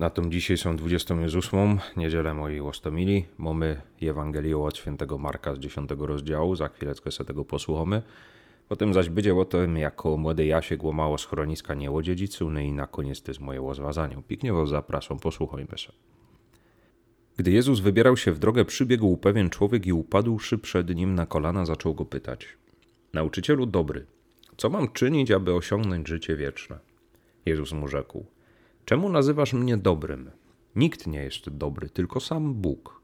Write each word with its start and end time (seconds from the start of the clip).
Na 0.00 0.10
tą 0.10 0.30
dzisiejszą 0.30 0.76
28. 0.76 1.78
niedzielę 1.96 2.34
mojej 2.34 2.60
łostomili 2.60 3.24
mamy 3.38 3.80
Ewangelię 4.02 4.58
od 4.58 4.76
świętego 4.76 5.18
Marka 5.18 5.54
z 5.54 5.58
10 5.58 5.90
rozdziału, 5.98 6.56
za 6.56 6.68
chwileczkę 6.68 7.10
sobie 7.10 7.28
tego 7.28 7.44
posłuchamy. 7.44 8.02
Potem 8.68 8.94
zaś 8.94 9.08
będzie 9.08 9.34
o 9.34 9.44
tym, 9.44 9.76
jako 9.76 10.16
młody 10.16 10.46
Jasiek 10.46 10.84
łamało 10.84 11.18
schroniska 11.18 11.74
niełodziedzicu, 11.74 12.50
no 12.50 12.60
i 12.60 12.72
na 12.72 12.86
koniec 12.86 13.28
jest 13.28 13.40
moje 13.40 13.60
łozwazanie. 13.60 14.22
Pięknie 14.28 14.52
was 14.52 14.68
zapraszam, 14.68 15.18
posłuchajmy 15.18 15.78
się. 15.78 15.92
Gdy 17.36 17.50
Jezus 17.50 17.80
wybierał 17.80 18.16
się 18.16 18.32
w 18.32 18.38
drogę, 18.38 18.64
przybiegł 18.64 19.16
pewien 19.16 19.50
człowiek 19.50 19.86
i 19.86 19.92
upadłszy 19.92 20.58
przed 20.58 20.94
nim 20.94 21.14
na 21.14 21.26
kolana, 21.26 21.66
zaczął 21.66 21.94
go 21.94 22.04
pytać: 22.04 22.48
Nauczycielu 23.12 23.66
dobry, 23.66 24.06
co 24.56 24.70
mam 24.70 24.92
czynić, 24.92 25.30
aby 25.30 25.54
osiągnąć 25.54 26.08
życie 26.08 26.36
wieczne? 26.36 26.78
Jezus 27.46 27.72
mu 27.72 27.88
rzekł: 27.88 28.26
Czemu 28.90 29.08
nazywasz 29.08 29.52
mnie 29.52 29.76
dobrym? 29.76 30.30
Nikt 30.76 31.06
nie 31.06 31.22
jest 31.22 31.50
dobry, 31.50 31.90
tylko 31.90 32.20
sam 32.20 32.54
Bóg. 32.54 33.02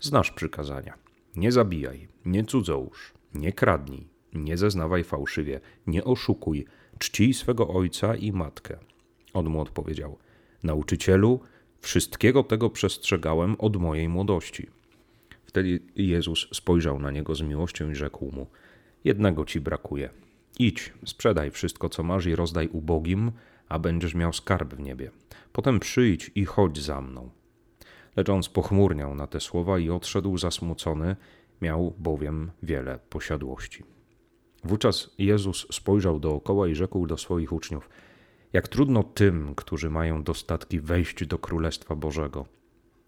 Znasz 0.00 0.30
przykazania. 0.30 0.94
Nie 1.34 1.52
zabijaj, 1.52 2.08
nie 2.24 2.44
cudzołóż, 2.44 3.12
nie 3.34 3.52
kradnij, 3.52 4.08
nie 4.34 4.56
zeznawaj 4.56 5.04
fałszywie, 5.04 5.60
nie 5.86 6.04
oszukuj, 6.04 6.66
czcij 6.98 7.34
swego 7.34 7.68
ojca 7.68 8.14
i 8.14 8.32
matkę. 8.32 8.78
On 9.34 9.48
mu 9.48 9.60
odpowiedział: 9.60 10.18
Nauczycielu, 10.62 11.40
wszystkiego 11.80 12.42
tego 12.42 12.70
przestrzegałem 12.70 13.56
od 13.58 13.76
mojej 13.76 14.08
młodości. 14.08 14.66
Wtedy 15.46 15.80
Jezus 15.96 16.48
spojrzał 16.52 16.98
na 16.98 17.10
niego 17.10 17.34
z 17.34 17.42
miłością 17.42 17.90
i 17.90 17.94
rzekł 17.94 18.32
mu: 18.32 18.46
Jednego 19.04 19.44
ci 19.44 19.60
brakuje. 19.60 20.10
Idź, 20.58 20.92
sprzedaj 21.06 21.50
wszystko, 21.50 21.88
co 21.88 22.02
masz 22.02 22.26
i 22.26 22.36
rozdaj 22.36 22.68
ubogim, 22.72 23.32
a 23.68 23.78
będziesz 23.78 24.14
miał 24.14 24.32
skarb 24.32 24.74
w 24.74 24.80
niebie. 24.80 25.10
Potem 25.52 25.80
przyjdź 25.80 26.30
i 26.34 26.44
chodź 26.44 26.82
za 26.82 27.00
mną. 27.00 27.30
Lecz 28.16 28.28
on 28.28 28.42
spochmurniał 28.42 29.14
na 29.14 29.26
te 29.26 29.40
słowa 29.40 29.78
i 29.78 29.90
odszedł 29.90 30.38
zasmucony, 30.38 31.16
miał 31.62 31.94
bowiem 31.98 32.50
wiele 32.62 32.98
posiadłości. 33.10 33.84
Wówczas 34.64 35.10
Jezus 35.18 35.66
spojrzał 35.72 36.20
dookoła 36.20 36.68
i 36.68 36.74
rzekł 36.74 37.06
do 37.06 37.16
swoich 37.16 37.52
uczniów: 37.52 37.90
Jak 38.52 38.68
trudno 38.68 39.02
tym, 39.02 39.54
którzy 39.54 39.90
mają 39.90 40.22
dostatki, 40.22 40.80
wejść 40.80 41.26
do 41.26 41.38
Królestwa 41.38 41.94
Bożego. 41.94 42.46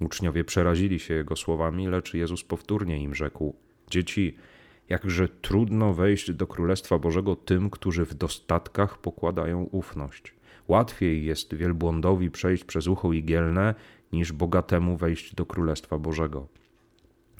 Uczniowie 0.00 0.44
przerazili 0.44 1.00
się 1.00 1.14
jego 1.14 1.36
słowami, 1.36 1.88
lecz 1.88 2.14
Jezus 2.14 2.44
powtórnie 2.44 3.02
im 3.02 3.14
rzekł: 3.14 3.56
Dzieci, 3.90 4.36
jakże 4.88 5.28
trudno 5.28 5.94
wejść 5.94 6.32
do 6.32 6.46
Królestwa 6.46 6.98
Bożego 6.98 7.36
tym, 7.36 7.70
którzy 7.70 8.04
w 8.04 8.14
dostatkach 8.14 8.98
pokładają 8.98 9.62
ufność. 9.62 10.34
Łatwiej 10.72 11.24
jest 11.24 11.54
wielbłądowi 11.54 12.30
przejść 12.30 12.64
przez 12.64 12.86
ucho 12.86 13.12
igielne, 13.12 13.74
niż 14.12 14.32
bogatemu 14.32 14.96
wejść 14.96 15.34
do 15.34 15.46
Królestwa 15.46 15.98
Bożego. 15.98 16.48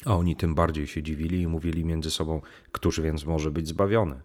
A 0.05 0.17
oni 0.17 0.37
tym 0.37 0.55
bardziej 0.55 0.87
się 0.87 1.03
dziwili 1.03 1.41
i 1.41 1.47
mówili 1.47 1.85
między 1.85 2.11
sobą, 2.11 2.41
któż 2.73 3.01
więc 3.01 3.25
może 3.27 3.51
być 3.51 3.69
zbawiony. 3.69 4.21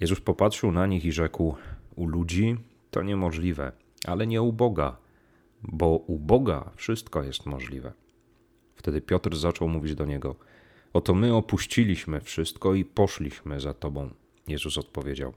Jezus 0.00 0.20
popatrzył 0.20 0.72
na 0.72 0.86
nich 0.86 1.04
i 1.04 1.12
rzekł: 1.12 1.54
U 1.96 2.06
ludzi 2.06 2.56
to 2.90 3.02
niemożliwe, 3.02 3.72
ale 4.06 4.26
nie 4.26 4.42
u 4.42 4.52
Boga, 4.52 4.96
bo 5.62 5.88
u 5.88 6.18
Boga 6.18 6.70
wszystko 6.76 7.22
jest 7.22 7.46
możliwe. 7.46 7.92
Wtedy 8.74 9.00
Piotr 9.00 9.36
zaczął 9.36 9.68
mówić 9.68 9.94
do 9.94 10.04
niego: 10.04 10.36
Oto 10.92 11.14
my 11.14 11.34
opuściliśmy 11.34 12.20
wszystko 12.20 12.74
i 12.74 12.84
poszliśmy 12.84 13.60
za 13.60 13.74
Tobą. 13.74 14.10
Jezus 14.48 14.78
odpowiedział: 14.78 15.32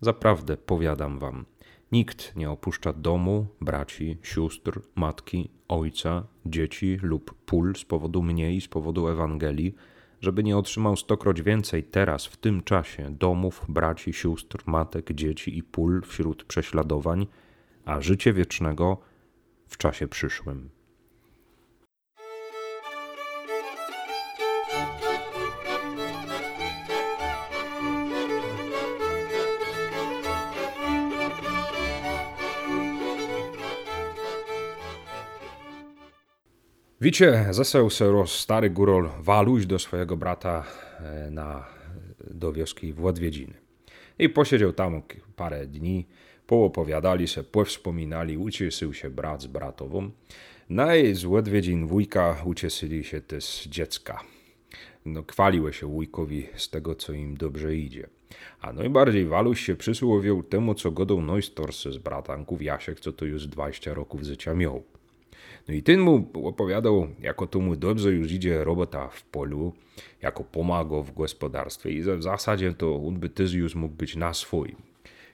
Zaprawdę 0.00 0.56
powiadam 0.56 1.18
Wam, 1.18 1.44
Nikt 1.92 2.36
nie 2.36 2.50
opuszcza 2.50 2.92
domu, 2.92 3.46
braci, 3.60 4.18
sióstr, 4.22 4.80
matki, 4.94 5.50
ojca, 5.68 6.26
dzieci 6.46 6.98
lub 7.02 7.34
pól 7.34 7.74
z 7.76 7.84
powodu 7.84 8.22
mnie 8.22 8.54
i 8.56 8.60
z 8.60 8.68
powodu 8.68 9.08
Ewangelii, 9.08 9.74
żeby 10.20 10.44
nie 10.44 10.56
otrzymał 10.56 10.96
stokroć 10.96 11.42
więcej 11.42 11.84
teraz, 11.84 12.26
w 12.26 12.36
tym 12.36 12.62
czasie, 12.62 13.10
domów, 13.10 13.64
braci, 13.68 14.12
sióstr, 14.12 14.62
matek, 14.66 15.12
dzieci 15.12 15.58
i 15.58 15.62
pól 15.62 16.02
wśród 16.02 16.44
prześladowań, 16.44 17.26
a 17.84 18.00
życie 18.00 18.32
wiecznego 18.32 18.98
w 19.66 19.76
czasie 19.76 20.08
przyszłym. 20.08 20.70
Wicie, 37.00 37.46
zaseł 37.50 37.90
se 37.90 38.26
stary 38.26 38.70
górol 38.70 39.08
Waluś 39.20 39.66
do 39.66 39.78
swojego 39.78 40.16
brata 40.16 40.64
e, 41.00 41.30
na, 41.30 41.66
do 42.30 42.52
wioski 42.52 42.92
w 42.92 43.06
Odwiedziny. 43.06 43.54
I 44.18 44.28
posiedział 44.28 44.72
tam 44.72 45.02
parę 45.36 45.66
dni, 45.66 46.06
poopowiadali 46.46 47.28
se, 47.28 47.44
powspominali, 47.44 48.38
ucieszył 48.38 48.94
się 48.94 49.10
brat 49.10 49.42
z 49.42 49.46
bratową. 49.46 50.10
No 50.68 50.94
i 50.94 51.14
z 51.14 51.24
Odwiedzin 51.24 51.86
wujka 51.86 52.42
ucieszyli 52.44 53.04
się 53.04 53.20
też 53.20 53.64
dziecka. 53.64 54.20
No, 55.04 55.24
chwaliły 55.30 55.72
się 55.72 55.86
wujkowi 55.86 56.46
z 56.56 56.70
tego, 56.70 56.94
co 56.94 57.12
im 57.12 57.36
dobrze 57.36 57.76
idzie. 57.76 58.06
A 58.60 58.72
najbardziej 58.72 59.26
Waluś 59.26 59.60
się 59.60 59.74
przysłowił 59.74 60.42
temu, 60.42 60.74
co 60.74 60.90
godą 60.90 61.20
Neustors 61.20 61.82
z 61.82 61.98
bratanków 61.98 62.62
Jasiek, 62.62 63.00
co 63.00 63.12
to 63.12 63.24
już 63.24 63.46
20 63.46 63.94
roków 63.94 64.22
życia 64.22 64.54
miał. 64.54 64.95
No 65.68 65.74
i 65.74 65.82
ten 65.82 66.00
mu 66.00 66.30
opowiadał, 66.44 67.08
jako 67.20 67.46
to 67.46 67.60
mu 67.60 67.76
dobrze 67.76 68.12
już 68.12 68.32
idzie 68.32 68.64
robota 68.64 69.08
w 69.08 69.24
polu, 69.24 69.72
jako 70.22 70.44
pomaga 70.44 71.00
w 71.02 71.12
gospodarstwie 71.12 71.90
i 71.90 72.02
w 72.02 72.22
zasadzie 72.22 72.72
to 72.72 72.96
on 73.06 73.20
by 73.20 73.28
też 73.28 73.52
już 73.52 73.74
mógł 73.74 73.94
być 73.94 74.16
na 74.16 74.34
swój. 74.34 74.76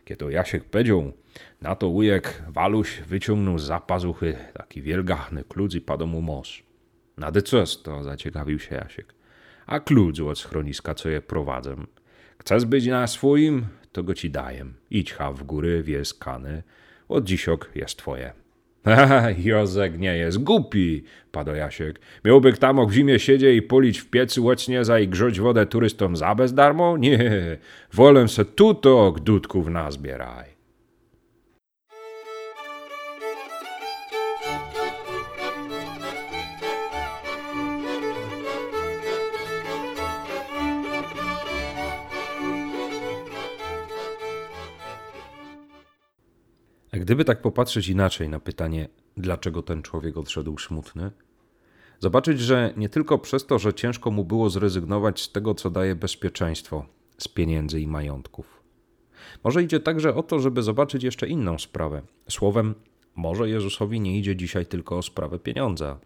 Kiedy 0.05 0.33
Jasiek 0.33 0.65
powiedział, 0.65 1.13
na 1.61 1.75
to 1.75 1.89
ujek 1.89 2.43
Waluś 2.49 3.01
wyciągnął 3.01 3.59
z 3.59 3.65
zapazuchy 3.65 4.37
taki 4.55 4.83
wielgachny 4.83 5.45
klucz 5.45 5.75
i 5.75 5.81
padł 5.81 6.07
mu 6.07 6.23
mąż. 6.23 6.65
Na 7.17 7.33
co 7.33 7.65
to 7.83 8.03
zaciekawił 8.03 8.59
się 8.59 8.75
Jasiek. 8.75 9.15
A 9.67 9.81
klucz 9.81 10.21
od 10.21 10.39
schroniska, 10.39 10.95
co 10.95 11.09
je 11.09 11.21
prowadzę. 11.21 11.77
Chcesz 12.39 12.65
być 12.65 12.87
na 12.87 13.07
swoim, 13.07 13.67
to 13.93 14.03
go 14.03 14.15
ci 14.15 14.31
daję. 14.31 14.67
Idź 14.91 15.13
ha 15.13 15.33
w 15.33 15.43
góry, 15.43 15.83
wiesz 15.83 16.15
kany. 16.15 16.63
Od 17.09 17.25
dzisiok 17.25 17.71
jest 17.75 17.97
twoje. 17.97 18.42
Jozek 19.39 19.99
nie 19.99 20.17
jest 20.17 20.39
głupi, 20.39 21.05
padł 21.33 21.55
Jasiek. 21.55 22.01
Miałby 22.25 22.53
tam 22.53 22.87
w 22.87 22.93
zimie 22.93 23.19
siedzieć 23.19 23.57
i 23.57 23.63
polić 23.63 23.99
w 23.99 24.11
piecu 24.11 24.45
łocznie 24.45 24.85
za 24.85 25.01
i 25.01 25.09
grzać 25.09 25.41
wodę 25.41 25.67
turystom 25.67 26.17
za 26.17 26.35
bez 26.35 26.55
darmo? 26.55 26.97
Nie, 26.97 27.59
wolę 27.93 28.29
se 28.29 28.45
tuto 28.45 29.13
gdutków 29.13 29.69
nazbieraj. 29.69 30.52
Gdyby 47.01 47.25
tak 47.25 47.43
popatrzeć 47.43 47.89
inaczej 47.89 48.29
na 48.29 48.41
pytanie, 48.41 48.89
dlaczego 49.17 49.63
ten 49.63 49.83
człowiek 49.83 50.17
odszedł 50.17 50.59
smutny, 50.59 51.11
zobaczyć, 52.01 52.41
że 52.41 52.75
nie 52.77 52.89
tylko 52.89 53.19
przez 53.19 53.47
to, 53.47 53.59
że 53.59 53.75
ciężko 53.75 54.11
mu 54.11 54.25
było 54.25 54.51
zrezygnować 54.51 55.21
z 55.21 55.33
tego, 55.33 55.55
co 55.55 55.71
daje 55.71 55.95
bezpieczeństwo, 55.95 56.87
z 57.19 57.29
pieniędzy 57.29 57.81
i 57.81 57.87
majątków. 57.87 58.63
Może 59.45 59.63
idzie 59.63 59.81
także 59.81 60.15
o 60.15 60.23
to, 60.23 60.41
żeby 60.41 60.63
zobaczyć 60.63 61.03
jeszcze 61.03 61.29
inną 61.29 61.59
sprawę. 61.59 62.03
Słowem, 62.29 62.75
może 63.15 63.49
Jezusowi 63.49 64.01
nie 64.01 64.19
idzie 64.19 64.37
dzisiaj 64.37 64.67
tylko 64.67 64.99
o 64.99 65.03
sprawę 65.03 65.39
pieniądza. 65.39 65.99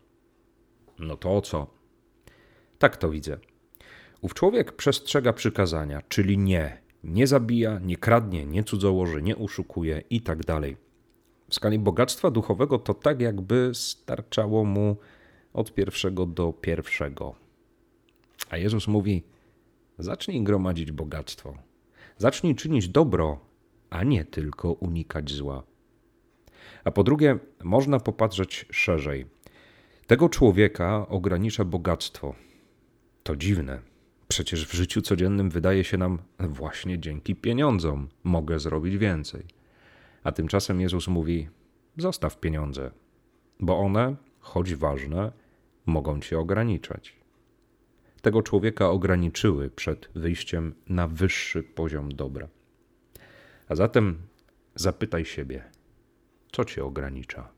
No 0.99 1.17
to 1.17 1.37
o 1.37 1.41
co? 1.41 1.67
Tak 2.79 2.97
to 2.97 3.11
widzę. 3.11 3.39
Ów 4.21 4.35
człowiek 4.35 4.73
przestrzega 4.73 5.33
przykazania, 5.33 6.03
czyli 6.09 6.39
nie, 6.39 6.83
nie 7.07 7.27
zabija, 7.27 7.79
nie 7.79 7.97
kradnie, 7.97 8.47
nie 8.47 8.65
cudzołoży, 8.65 9.23
nie 9.23 9.37
uszukuje 9.37 10.03
i 10.11 10.21
tak 10.21 10.45
dalej. 10.45 10.77
w 11.49 11.55
skali 11.55 11.79
bogactwa 11.79 12.31
duchowego 12.31 12.79
to 12.79 12.95
tak, 12.95 13.21
jakby 13.21 13.71
starczało 13.75 14.65
mu 14.65 14.97
od 15.53 15.75
pierwszego 15.75 16.27
do 16.27 16.53
pierwszego. 16.53 17.35
A 18.51 18.57
Jezus 18.57 18.89
mówi: 18.89 19.23
zacznij 19.99 20.43
gromadzić 20.43 20.93
bogactwo, 20.93 21.55
zacznij 22.19 22.55
czynić 22.55 22.89
dobro, 22.89 23.39
a 23.91 24.05
nie 24.05 24.25
tylko 24.25 24.73
unikać 24.73 25.31
zła. 25.31 25.63
A 26.85 26.91
po 26.91 27.03
drugie, 27.03 27.39
można 27.65 28.01
popatrzeć 28.01 28.67
szerzej. 28.71 29.27
Tego 30.07 30.29
człowieka 30.29 31.09
ogranicza 31.09 31.65
bogactwo. 31.65 32.35
To 33.23 33.37
dziwne. 33.37 33.96
Przecież 34.29 34.67
w 34.67 34.73
życiu 34.75 35.03
codziennym 35.03 35.51
wydaje 35.51 35.85
się 35.85 35.99
nam 35.99 36.19
właśnie 36.39 36.99
dzięki 36.99 37.35
pieniądzom 37.35 38.09
mogę 38.25 38.59
zrobić 38.59 38.99
więcej. 38.99 39.47
A 40.25 40.33
tymczasem 40.33 40.81
Jezus 40.81 41.09
mówi: 41.09 41.49
zostaw 41.97 42.41
pieniądze, 42.41 42.91
bo 43.61 43.79
one, 43.79 44.17
choć 44.41 44.75
ważne, 44.75 45.33
mogą 45.87 46.21
cię 46.21 46.39
ograniczać. 46.39 47.17
Tego 48.23 48.43
człowieka 48.43 48.91
ograniczyły 48.91 49.71
przed 49.71 50.09
wyjściem 50.15 50.75
na 50.89 51.09
wyższy 51.09 51.63
poziom 51.63 52.09
dobra. 52.09 52.49
A 53.69 53.75
zatem 53.75 54.19
zapytaj 54.75 55.25
siebie, 55.25 55.65
co 56.53 56.65
cię 56.65 56.85
ogranicza? 56.85 57.56